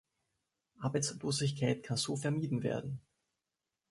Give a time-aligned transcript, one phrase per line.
[0.79, 3.01] Arbeitslosigkeit kann so vermieden werden.